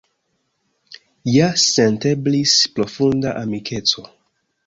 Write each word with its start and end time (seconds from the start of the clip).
Ja 1.33 1.49
senteblis 1.65 2.55
profunda 2.79 3.37
amikeco. 3.45 4.09